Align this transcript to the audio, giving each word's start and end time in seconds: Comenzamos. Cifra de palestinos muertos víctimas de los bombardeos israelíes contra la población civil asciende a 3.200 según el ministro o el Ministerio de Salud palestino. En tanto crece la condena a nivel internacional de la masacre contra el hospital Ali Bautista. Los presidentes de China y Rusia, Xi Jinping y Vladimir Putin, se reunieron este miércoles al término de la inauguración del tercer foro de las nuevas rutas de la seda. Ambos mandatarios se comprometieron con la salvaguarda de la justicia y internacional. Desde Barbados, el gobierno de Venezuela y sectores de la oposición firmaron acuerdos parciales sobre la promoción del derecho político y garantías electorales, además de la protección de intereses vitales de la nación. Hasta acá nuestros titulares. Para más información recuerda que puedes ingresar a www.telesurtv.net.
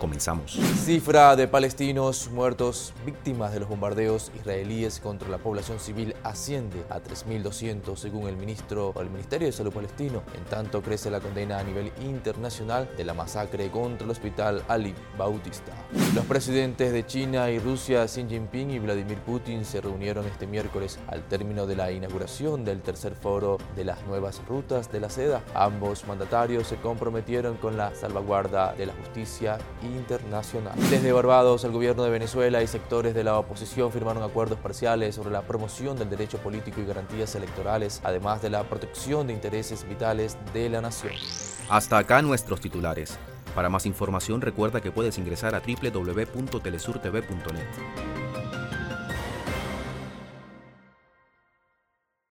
Comenzamos. 0.00 0.58
Cifra 0.82 1.36
de 1.36 1.46
palestinos 1.46 2.30
muertos 2.30 2.94
víctimas 3.04 3.52
de 3.52 3.60
los 3.60 3.68
bombardeos 3.68 4.32
israelíes 4.34 4.98
contra 4.98 5.28
la 5.28 5.36
población 5.36 5.78
civil 5.78 6.16
asciende 6.24 6.82
a 6.88 7.00
3.200 7.00 7.96
según 7.96 8.26
el 8.26 8.38
ministro 8.38 8.94
o 8.94 9.02
el 9.02 9.10
Ministerio 9.10 9.46
de 9.46 9.52
Salud 9.52 9.74
palestino. 9.74 10.22
En 10.34 10.44
tanto 10.46 10.80
crece 10.80 11.10
la 11.10 11.20
condena 11.20 11.58
a 11.58 11.64
nivel 11.64 11.92
internacional 12.00 12.88
de 12.96 13.04
la 13.04 13.12
masacre 13.12 13.70
contra 13.70 14.06
el 14.06 14.10
hospital 14.10 14.64
Ali 14.68 14.94
Bautista. 15.18 15.72
Los 16.14 16.24
presidentes 16.24 16.92
de 16.92 17.04
China 17.04 17.50
y 17.50 17.58
Rusia, 17.58 18.06
Xi 18.06 18.24
Jinping 18.26 18.70
y 18.70 18.78
Vladimir 18.78 19.18
Putin, 19.18 19.66
se 19.66 19.82
reunieron 19.82 20.24
este 20.24 20.46
miércoles 20.46 20.98
al 21.08 21.28
término 21.28 21.66
de 21.66 21.76
la 21.76 21.92
inauguración 21.92 22.64
del 22.64 22.80
tercer 22.80 23.14
foro 23.14 23.58
de 23.76 23.84
las 23.84 24.02
nuevas 24.06 24.40
rutas 24.48 24.90
de 24.90 25.00
la 25.00 25.10
seda. 25.10 25.42
Ambos 25.54 26.06
mandatarios 26.06 26.68
se 26.68 26.76
comprometieron 26.76 27.58
con 27.58 27.76
la 27.76 27.94
salvaguarda 27.94 28.72
de 28.72 28.86
la 28.86 28.94
justicia 28.94 29.58
y 29.82 29.89
internacional. 29.96 30.74
Desde 30.90 31.12
Barbados, 31.12 31.64
el 31.64 31.72
gobierno 31.72 32.04
de 32.04 32.10
Venezuela 32.10 32.62
y 32.62 32.66
sectores 32.66 33.14
de 33.14 33.24
la 33.24 33.38
oposición 33.38 33.92
firmaron 33.92 34.22
acuerdos 34.22 34.58
parciales 34.58 35.14
sobre 35.14 35.30
la 35.30 35.42
promoción 35.42 35.98
del 35.98 36.10
derecho 36.10 36.38
político 36.38 36.80
y 36.80 36.86
garantías 36.86 37.34
electorales, 37.34 38.00
además 38.04 38.42
de 38.42 38.50
la 38.50 38.64
protección 38.64 39.26
de 39.26 39.32
intereses 39.32 39.88
vitales 39.88 40.36
de 40.52 40.68
la 40.68 40.80
nación. 40.80 41.12
Hasta 41.68 41.98
acá 41.98 42.22
nuestros 42.22 42.60
titulares. 42.60 43.18
Para 43.54 43.68
más 43.68 43.86
información 43.86 44.40
recuerda 44.40 44.80
que 44.80 44.92
puedes 44.92 45.18
ingresar 45.18 45.54
a 45.54 45.60
www.telesurtv.net. 45.60 48.29